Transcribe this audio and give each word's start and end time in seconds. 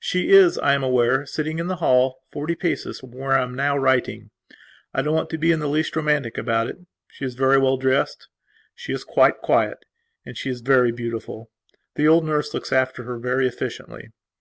She 0.00 0.30
is, 0.30 0.58
I 0.58 0.74
am 0.74 0.82
aware, 0.82 1.24
sitting 1.24 1.60
in 1.60 1.68
the 1.68 1.76
hall, 1.76 2.18
forty 2.32 2.56
paces 2.56 2.98
from 2.98 3.12
where 3.12 3.38
I 3.38 3.44
am 3.44 3.54
now 3.54 3.76
writing. 3.78 4.30
I 4.92 5.02
don't 5.02 5.14
want 5.14 5.30
to 5.30 5.38
be 5.38 5.52
in 5.52 5.60
the 5.60 5.68
least 5.68 5.94
romantic 5.94 6.36
about 6.36 6.66
it. 6.68 6.78
She 7.06 7.24
is 7.24 7.36
very 7.36 7.58
well 7.58 7.76
dressed; 7.76 8.26
she 8.74 8.92
is 8.92 9.04
quite 9.04 9.38
quiet; 9.38 9.84
she 10.34 10.50
is 10.50 10.62
very 10.62 10.90
beautiful. 10.90 11.48
The 11.94 12.08
old 12.08 12.24
nurse 12.26 12.52
looks 12.54 12.72
after 12.72 13.04
her 13.04 13.18
very 13.18 13.46
efficiently. 13.46 14.08